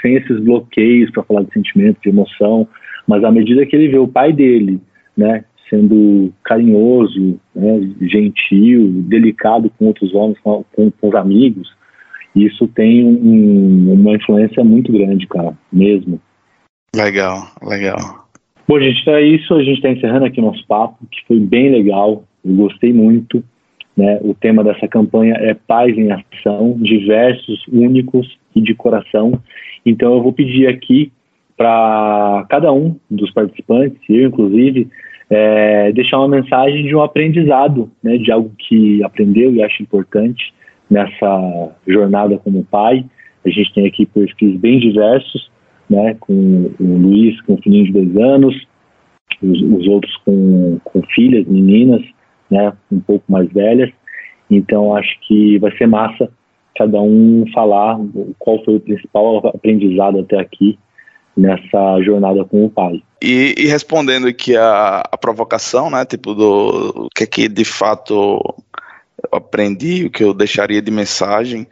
Sem 0.00 0.14
esses 0.14 0.38
bloqueios 0.38 1.10
para 1.10 1.24
falar 1.24 1.42
de 1.42 1.52
sentimento, 1.52 2.00
de 2.00 2.10
emoção. 2.10 2.68
Mas 3.04 3.24
à 3.24 3.32
medida 3.32 3.66
que 3.66 3.74
ele 3.74 3.88
vê 3.88 3.98
o 3.98 4.06
pai 4.06 4.32
dele, 4.32 4.80
né? 5.16 5.44
Sendo 5.68 6.32
carinhoso, 6.44 7.40
né, 7.56 7.80
gentil, 8.02 9.02
delicado 9.08 9.72
com 9.76 9.86
outros 9.86 10.14
homens, 10.14 10.38
com, 10.40 10.64
com, 10.72 10.90
com 10.90 11.08
os 11.08 11.14
amigos, 11.16 11.74
isso 12.34 12.66
tem 12.68 13.04
um, 13.04 13.92
uma 13.92 14.16
influência 14.16 14.64
muito 14.64 14.92
grande, 14.92 15.26
cara, 15.26 15.56
mesmo. 15.72 16.20
Legal, 16.94 17.48
legal. 17.62 18.26
Bom, 18.66 18.80
gente, 18.80 19.08
é 19.08 19.22
isso. 19.22 19.54
A 19.54 19.62
gente 19.62 19.76
está 19.76 19.90
encerrando 19.90 20.24
aqui 20.24 20.40
o 20.40 20.44
nosso 20.44 20.66
papo, 20.66 21.06
que 21.10 21.24
foi 21.26 21.38
bem 21.38 21.70
legal. 21.70 22.24
Eu 22.44 22.54
gostei 22.54 22.92
muito. 22.92 23.44
Né? 23.96 24.18
O 24.22 24.34
tema 24.34 24.64
dessa 24.64 24.88
campanha 24.88 25.34
é 25.34 25.54
Paz 25.54 25.96
em 25.96 26.10
Ação, 26.10 26.76
diversos, 26.80 27.64
únicos 27.68 28.36
e 28.54 28.60
de 28.60 28.74
coração. 28.74 29.40
Então, 29.86 30.14
eu 30.14 30.22
vou 30.22 30.32
pedir 30.32 30.66
aqui 30.66 31.12
para 31.56 32.46
cada 32.48 32.72
um 32.72 32.96
dos 33.08 33.30
participantes, 33.30 34.00
eu 34.08 34.26
inclusive, 34.26 34.88
é, 35.30 35.92
deixar 35.92 36.18
uma 36.18 36.28
mensagem 36.28 36.84
de 36.84 36.96
um 36.96 37.00
aprendizado, 37.00 37.92
né, 38.02 38.18
de 38.18 38.32
algo 38.32 38.50
que 38.58 39.04
aprendeu 39.04 39.54
e 39.54 39.62
acha 39.62 39.80
importante 39.80 40.52
nessa 40.90 41.70
jornada 41.86 42.38
como 42.38 42.64
pai. 42.64 43.04
A 43.44 43.48
gente 43.50 43.72
tem 43.74 43.86
aqui 43.86 44.06
perfis 44.06 44.58
bem 44.58 44.78
diversos, 44.78 45.50
né, 45.88 46.16
com 46.20 46.70
o 46.80 46.84
Luiz 46.84 47.40
com 47.42 47.54
um 47.54 47.62
filhinho 47.62 47.86
de 47.86 47.92
dois 47.92 48.16
anos, 48.16 48.66
os, 49.42 49.60
os 49.60 49.86
outros 49.86 50.16
com, 50.24 50.78
com 50.84 51.02
filhas, 51.14 51.46
meninas, 51.46 52.02
né, 52.50 52.72
um 52.90 53.00
pouco 53.00 53.24
mais 53.30 53.50
velhas. 53.52 53.90
Então 54.50 54.96
acho 54.96 55.18
que 55.26 55.58
vai 55.58 55.76
ser 55.76 55.86
massa 55.86 56.30
cada 56.76 57.00
um 57.00 57.44
falar 57.54 57.98
qual 58.38 58.62
foi 58.64 58.76
o 58.76 58.80
principal 58.80 59.46
aprendizado 59.46 60.20
até 60.20 60.38
aqui 60.38 60.78
nessa 61.36 62.00
jornada 62.02 62.44
com 62.44 62.64
o 62.64 62.70
pai. 62.70 63.02
E, 63.22 63.54
e 63.56 63.66
respondendo 63.66 64.26
aqui 64.26 64.56
a, 64.56 65.02
a, 65.10 65.16
provocação, 65.16 65.90
né, 65.90 66.04
tipo 66.04 66.34
do 66.34 67.08
que 67.14 67.24
é 67.24 67.26
que 67.26 67.48
de 67.48 67.64
fato 67.64 68.38
aprendi, 69.32 70.04
o 70.04 70.10
que 70.10 70.24
eu 70.24 70.34
deixaria 70.34 70.82
de 70.82 70.90
mensagem, 70.90 71.66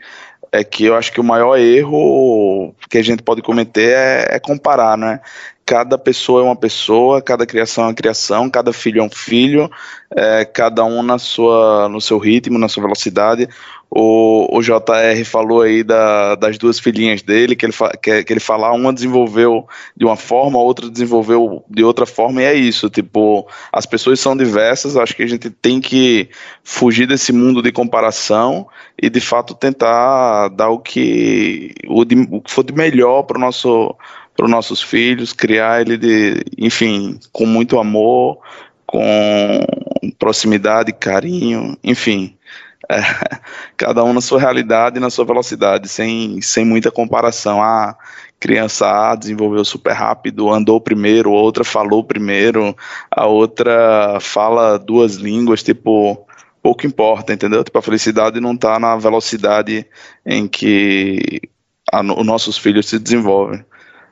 é 0.53 0.63
que 0.63 0.85
eu 0.85 0.95
acho 0.95 1.11
que 1.11 1.21
o 1.21 1.25
maior 1.25 1.57
erro 1.57 2.75
que 2.91 2.99
a 2.99 3.03
gente 3.03 3.23
pode 3.23 3.41
cometer 3.41 3.97
é, 3.97 4.37
é, 4.37 4.39
comparar, 4.39 4.99
né? 4.99 5.21
Cada 5.65 5.97
pessoa 5.97 6.43
é 6.43 6.45
uma 6.45 6.57
pessoa, 6.57 7.23
cada 7.23 7.47
criação 7.47 7.85
é 7.85 7.87
uma 7.87 7.95
criação, 7.95 8.51
cada 8.51 8.73
filho 8.73 9.01
é 9.01 9.05
um 9.05 9.11
filho, 9.11 9.71
é, 10.15 10.45
cada 10.45 10.85
um 10.85 11.03
na 11.03 11.19
sua, 11.19 11.89
no 11.89 12.01
seu 12.01 12.19
ritmo, 12.19 12.59
na 12.59 12.69
sua 12.69 12.83
velocidade. 12.83 13.49
O, 13.95 14.49
o 14.57 14.63
JR 14.63 15.23
falou 15.27 15.61
aí 15.61 15.85
da, 15.85 16.35
das 16.35 16.57
duas 16.57 16.79
filhinhas 16.79 17.21
dele, 17.21 17.55
que 17.55 17.67
ele, 17.67 17.75
que, 18.03 18.25
que 18.25 18.33
ele 18.33 18.41
falar, 18.41 18.73
uma 18.73 18.91
desenvolveu 18.91 19.69
de 19.95 20.07
uma 20.07 20.17
forma, 20.17 20.59
a 20.59 20.63
outra 20.63 20.89
desenvolveu 20.89 21.63
de 21.69 21.85
outra 21.85 22.07
forma, 22.07 22.41
e 22.41 22.47
é 22.47 22.55
isso, 22.55 22.89
tipo, 22.89 23.47
as 23.71 23.85
pessoas 23.85 24.19
são 24.19 24.35
diversas, 24.35 24.97
acho 24.97 25.15
que 25.15 25.23
a 25.23 25.27
gente 25.27 25.51
tem 25.51 25.79
que 25.79 26.31
fugir 26.65 27.07
desse 27.07 27.35
mundo 27.35 27.61
de 27.61 27.71
comparação 27.71 28.67
e 29.01 29.11
de 29.11 29.21
fato 29.21 29.55
tentar 29.55 30.49
dar 30.49 30.71
o 30.71 30.79
que, 30.79 31.75
o, 31.87 32.03
de, 32.07 32.27
o 32.31 32.41
que 32.41 32.51
for 32.51 32.65
de 32.65 32.73
melhor 32.73 33.25
para 33.25 33.39
nosso 33.39 33.95
para 34.35 34.47
os 34.47 34.51
nossos 34.51 34.83
filhos, 34.83 35.35
criar 35.35 35.83
ele 35.83 35.99
de, 35.99 36.43
enfim, 36.57 37.21
com 37.31 37.45
muito 37.45 37.79
amor, 37.79 38.39
com 38.87 39.61
proximidade, 40.19 40.91
carinho, 40.95 41.77
enfim, 41.85 42.35
é, 42.91 42.97
cada 43.77 44.05
um 44.05 44.13
na 44.13 44.21
sua 44.21 44.41
realidade 44.41 44.99
e 44.99 45.01
na 45.01 45.11
sua 45.11 45.25
velocidade, 45.25 45.89
sem, 45.89 46.41
sem 46.41 46.65
muita 46.65 46.91
comparação. 46.91 47.63
A 47.63 47.97
criança 48.39 48.87
A 48.87 49.15
desenvolveu 49.15 49.65
super 49.65 49.93
rápido, 49.93 50.51
andou 50.51 50.81
primeiro, 50.81 51.31
outra 51.31 51.63
falou 51.63 52.03
primeiro, 52.03 52.77
a 53.11 53.27
outra 53.27 54.19
fala 54.21 54.79
duas 54.79 55.15
línguas, 55.15 55.63
tipo, 55.63 56.27
pouco 56.63 56.87
importa, 56.87 57.33
entendeu? 57.33 57.63
Tipo, 57.63 57.79
a 57.79 57.83
felicidade 57.83 58.41
não 58.41 58.55
está 58.55 58.79
na 58.79 58.97
velocidade 58.97 59.87
em 60.27 60.49
que 60.49 61.41
a, 61.93 62.01
os 62.01 62.27
nossos 62.27 62.57
filhos 62.57 62.89
se 62.89 62.99
desenvolvem. 62.99 63.65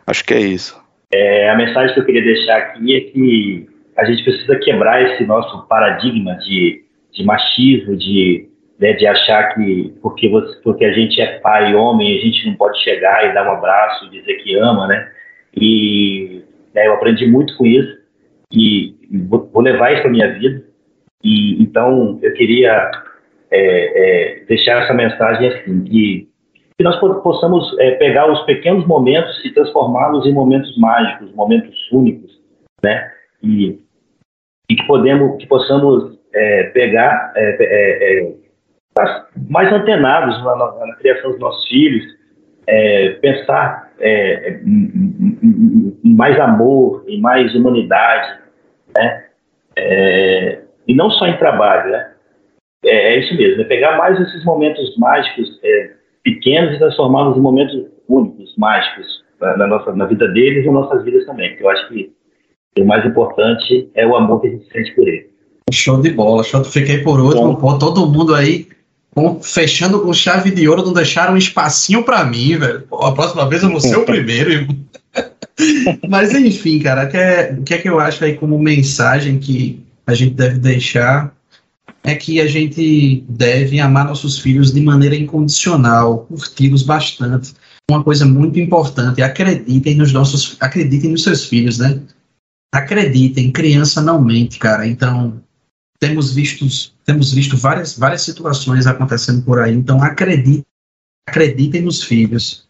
Acho 0.06 0.24
que 0.24 0.34
é 0.34 0.40
isso. 0.40 0.80
É, 1.12 1.50
a 1.50 1.56
mensagem 1.56 1.94
que 1.94 2.00
eu 2.00 2.04
queria 2.04 2.22
deixar 2.22 2.56
aqui 2.56 2.96
é 2.96 3.00
que 3.00 3.68
a 3.96 4.04
gente 4.04 4.22
precisa 4.22 4.56
quebrar 4.56 5.02
esse 5.02 5.24
nosso 5.24 5.66
paradigma 5.66 6.36
de, 6.36 6.84
de 7.12 7.24
machismo, 7.24 7.96
de 7.96 8.49
né, 8.80 8.94
de 8.94 9.06
achar 9.06 9.54
que 9.54 9.94
porque, 10.00 10.28
você, 10.28 10.58
porque 10.62 10.84
a 10.86 10.92
gente 10.92 11.20
é 11.20 11.38
pai 11.40 11.74
homem, 11.74 12.16
a 12.16 12.20
gente 12.20 12.46
não 12.46 12.54
pode 12.54 12.82
chegar 12.82 13.28
e 13.28 13.34
dar 13.34 13.46
um 13.46 13.52
abraço 13.52 14.06
e 14.06 14.10
dizer 14.10 14.36
que 14.36 14.56
ama, 14.56 14.86
né? 14.86 15.12
E 15.54 16.42
né, 16.74 16.86
eu 16.86 16.94
aprendi 16.94 17.26
muito 17.26 17.54
com 17.58 17.66
isso 17.66 17.98
e 18.50 18.94
vou, 19.28 19.50
vou 19.52 19.62
levar 19.62 19.92
isso 19.92 20.02
para 20.02 20.10
minha 20.10 20.32
vida. 20.32 20.64
E 21.22 21.62
então 21.62 22.18
eu 22.22 22.32
queria 22.32 22.90
é, 23.50 24.38
é, 24.40 24.44
deixar 24.46 24.82
essa 24.82 24.94
mensagem 24.94 25.48
assim 25.48 25.84
que, 25.84 26.28
que 26.78 26.82
nós 26.82 26.98
possamos 26.98 27.78
é, 27.78 27.92
pegar 27.96 28.32
os 28.32 28.42
pequenos 28.44 28.86
momentos 28.86 29.44
e 29.44 29.52
transformá-los 29.52 30.24
em 30.24 30.32
momentos 30.32 30.74
mágicos, 30.78 31.34
momentos 31.34 31.76
únicos, 31.92 32.40
né? 32.82 33.12
E, 33.42 33.78
e 34.70 34.74
que 34.74 34.86
podemos, 34.86 35.36
que 35.36 35.46
possamos 35.46 36.18
é, 36.32 36.62
pegar 36.72 37.32
é, 37.36 37.56
é, 37.60 38.39
mais 39.48 39.72
antenados 39.72 40.42
na, 40.44 40.56
na, 40.56 40.86
na, 40.86 40.94
criação 40.96 41.30
dos 41.30 41.40
nossos 41.40 41.66
filhos, 41.68 42.04
é, 42.66 43.10
pensar 43.20 43.92
é, 44.00 44.60
em, 44.64 45.96
em, 46.04 46.14
mais 46.14 46.38
amor, 46.38 47.04
em 47.06 47.20
mais 47.20 47.54
humanidade, 47.54 48.40
né? 48.96 49.26
É, 49.76 50.60
e 50.86 50.94
não 50.94 51.10
só 51.10 51.26
em 51.26 51.36
trabalho, 51.38 51.90
né? 51.90 52.12
É, 52.84 53.14
é 53.14 53.18
isso 53.20 53.34
mesmo, 53.36 53.62
é 53.62 53.64
pegar 53.64 53.96
mais 53.96 54.18
esses 54.20 54.44
momentos 54.44 54.96
mágicos 54.96 55.60
é, 55.62 55.90
pequenos 56.24 56.74
e 56.74 56.78
transformá-los 56.78 57.36
em 57.36 57.40
momentos 57.40 57.86
únicos, 58.08 58.54
mágicos 58.56 59.22
na, 59.40 59.56
na, 59.56 59.66
nossa, 59.66 59.92
na 59.92 60.06
vida 60.06 60.26
deles 60.28 60.64
e 60.64 60.70
nas 60.70 60.74
nossas 60.86 61.04
vidas 61.04 61.24
também. 61.26 61.56
Eu 61.58 61.68
acho 61.68 61.88
que 61.88 62.12
o 62.78 62.84
mais 62.84 63.04
importante 63.04 63.88
é 63.94 64.06
o 64.06 64.16
amor 64.16 64.40
que 64.40 64.48
a 64.48 64.50
gente 64.50 64.66
sente 64.70 64.94
por 64.94 65.06
ele. 65.06 65.30
Show 65.72 66.00
de 66.00 66.10
bola, 66.10 66.42
show. 66.42 66.64
Fiquei 66.64 66.98
por 66.98 67.20
último, 67.20 67.56
Bom, 67.56 67.78
todo 67.78 68.06
mundo 68.06 68.34
aí 68.34 68.66
fechando 69.42 70.00
com 70.00 70.12
chave 70.12 70.50
de 70.50 70.68
ouro, 70.68 70.84
não 70.84 70.92
deixaram 70.92 71.34
um 71.34 71.38
espacinho 71.38 72.02
para 72.02 72.24
mim, 72.24 72.56
velho. 72.56 72.84
A 72.92 73.12
próxima 73.12 73.48
vez 73.48 73.62
eu 73.62 73.70
vou 73.70 73.80
ser 73.80 73.96
o 73.96 74.04
primeiro. 74.04 74.66
Mas 76.08 76.32
enfim, 76.34 76.78
cara, 76.78 77.06
o 77.06 77.10
que, 77.10 77.16
é, 77.16 77.58
que 77.64 77.74
é 77.74 77.78
que 77.78 77.88
eu 77.88 78.00
acho 78.00 78.24
aí 78.24 78.36
como 78.36 78.58
mensagem 78.58 79.38
que 79.38 79.84
a 80.06 80.14
gente 80.14 80.34
deve 80.34 80.58
deixar 80.58 81.34
é 82.02 82.14
que 82.14 82.40
a 82.40 82.46
gente 82.46 83.24
deve 83.28 83.78
amar 83.78 84.06
nossos 84.06 84.38
filhos 84.38 84.72
de 84.72 84.80
maneira 84.80 85.14
incondicional, 85.14 86.20
curti-los 86.20 86.82
bastante. 86.82 87.52
Uma 87.90 88.02
coisa 88.02 88.24
muito 88.24 88.58
importante, 88.58 89.20
acreditem 89.20 89.96
nos 89.96 90.12
nossos, 90.12 90.56
acreditem 90.60 91.10
nos 91.10 91.24
seus 91.24 91.44
filhos, 91.44 91.78
né? 91.78 92.00
Acreditem, 92.72 93.50
criança 93.50 94.00
não 94.00 94.22
mente, 94.22 94.58
cara. 94.58 94.86
Então, 94.86 95.42
temos 96.00 96.32
visto, 96.32 96.66
temos 97.04 97.32
visto 97.32 97.56
várias, 97.56 97.96
várias 97.96 98.22
situações 98.22 98.86
acontecendo 98.86 99.42
por 99.42 99.60
aí, 99.60 99.74
então 99.74 100.02
acreditem, 100.02 100.64
acreditem 101.28 101.82
nos 101.82 102.02
filhos. 102.02 102.66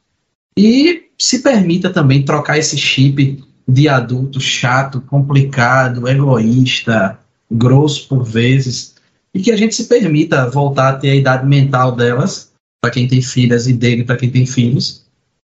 E 0.58 1.08
se 1.16 1.38
permita 1.38 1.90
também 1.90 2.24
trocar 2.24 2.58
esse 2.58 2.76
chip 2.76 3.42
de 3.66 3.88
adulto 3.88 4.40
chato, 4.40 5.00
complicado, 5.02 6.08
egoísta, 6.08 7.20
grosso 7.50 8.08
por 8.08 8.24
vezes, 8.24 8.96
e 9.32 9.40
que 9.40 9.52
a 9.52 9.56
gente 9.56 9.76
se 9.76 9.84
permita 9.84 10.50
voltar 10.50 10.88
a 10.88 10.96
ter 10.96 11.10
a 11.10 11.14
idade 11.14 11.46
mental 11.46 11.92
delas, 11.92 12.50
para 12.82 12.90
quem 12.90 13.06
tem 13.06 13.22
filhas, 13.22 13.68
e 13.68 13.72
dele 13.72 14.02
para 14.02 14.16
quem 14.16 14.28
tem 14.28 14.44
filhos, 14.44 15.06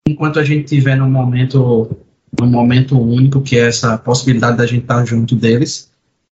enquanto 0.08 0.40
a 0.40 0.44
gente 0.44 0.64
estiver 0.64 0.96
num 0.96 1.10
momento 1.10 1.88
num 2.40 2.46
momento 2.46 2.98
único, 2.98 3.42
que 3.42 3.56
é 3.56 3.66
essa 3.66 3.98
possibilidade 3.98 4.56
da 4.56 4.66
gente 4.66 4.82
estar 4.82 5.04
junto 5.04 5.34
deles, 5.34 5.89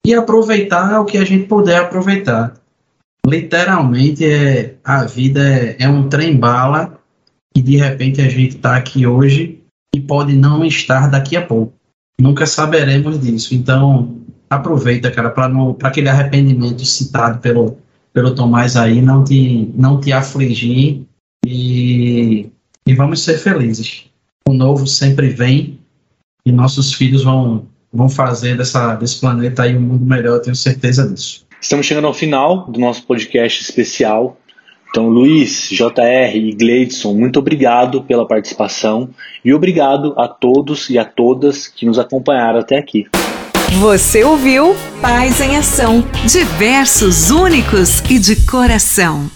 e 0.05 0.15
aproveitar 0.15 1.01
o 1.01 1.05
que 1.05 1.19
a 1.19 1.25
gente 1.25 1.47
puder 1.47 1.81
aproveitar. 1.81 2.55
Literalmente, 3.27 4.25
é, 4.25 4.75
a 4.83 5.05
vida 5.05 5.41
é, 5.41 5.77
é 5.79 5.89
um 5.89 6.09
trem-bala 6.09 7.01
e 7.55 7.63
de 7.63 7.77
repente 7.77 8.21
a 8.21 8.29
gente 8.29 8.57
está 8.57 8.77
aqui 8.77 9.07
hoje 9.07 9.61
e 9.95 10.01
pode 10.01 10.35
não 10.35 10.65
estar 10.65 11.09
daqui 11.09 11.37
a 11.37 11.47
pouco. 11.47 11.73
Nunca 12.21 12.47
saberemos 12.47 13.21
disso. 13.21 13.55
Então, 13.55 14.23
aproveita, 14.51 15.11
cara, 15.11 15.31
para 15.31 15.89
aquele 15.89 16.09
arrependimento 16.09 16.85
citado 16.85 17.39
pelo, 17.39 17.79
pelo 18.13 18.35
Tomás 18.35 18.77
aí 18.77 19.01
não 19.01 19.25
te, 19.25 19.71
não 19.75 20.01
te 20.01 20.13
afligir 20.13 21.03
e, 21.47 22.51
e 22.87 22.95
vamos 22.95 23.23
ser 23.23 23.39
felizes. 23.39 24.07
O 24.49 24.53
novo 24.53 24.87
sempre 24.87 25.29
vem 25.29 25.79
e 26.45 26.51
nossos 26.51 26.93
filhos 26.93 27.23
vão, 27.25 27.67
vão 27.93 28.09
fazer 28.09 28.57
dessa, 28.57 28.95
desse 28.95 29.21
planeta 29.21 29.65
aí 29.65 29.77
um 29.77 29.81
mundo 29.81 30.07
melhor, 30.07 30.37
eu 30.37 30.43
tenho 30.43 30.57
certeza 30.57 31.07
disso. 31.07 31.45
Estamos 31.61 31.87
chegando 31.87 32.07
ao 32.07 32.15
final 32.15 32.67
do 32.69 32.81
nosso 32.81 33.07
podcast 33.07 33.63
especial. 33.63 34.37
Então, 34.91 35.09
Luiz, 35.09 35.69
JR 35.71 36.35
e 36.35 36.53
Gleidson, 36.53 37.15
muito 37.15 37.39
obrigado 37.39 38.03
pela 38.03 38.27
participação 38.27 39.09
e 39.45 39.55
obrigado 39.55 40.15
a 40.19 40.29
todos 40.29 40.91
e 40.91 40.99
a 40.99 41.05
todas 41.05 41.67
que 41.67 41.87
nos 41.87 41.99
acompanharam 41.99 42.59
até 42.59 42.79
aqui. 42.79 43.07
Você 43.81 44.23
ouviu 44.23 44.77
Paz 45.01 45.41
em 45.41 45.57
Ação, 45.57 46.05
diversos, 46.27 47.31
únicos 47.31 48.01
e 48.11 48.19
de 48.19 48.37
coração. 48.45 49.31